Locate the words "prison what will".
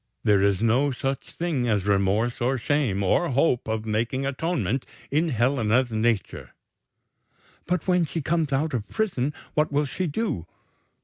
8.89-9.85